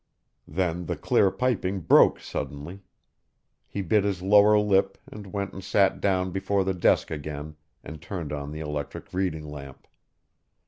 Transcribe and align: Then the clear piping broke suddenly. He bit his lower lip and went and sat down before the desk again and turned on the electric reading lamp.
Then 0.47 0.87
the 0.87 0.95
clear 0.95 1.29
piping 1.29 1.81
broke 1.81 2.19
suddenly. 2.19 2.81
He 3.67 3.83
bit 3.83 4.03
his 4.03 4.23
lower 4.23 4.57
lip 4.57 4.97
and 5.05 5.27
went 5.31 5.53
and 5.53 5.63
sat 5.63 6.01
down 6.01 6.31
before 6.31 6.63
the 6.63 6.73
desk 6.73 7.11
again 7.11 7.55
and 7.83 8.01
turned 8.01 8.33
on 8.33 8.51
the 8.51 8.61
electric 8.61 9.13
reading 9.13 9.47
lamp. 9.47 9.85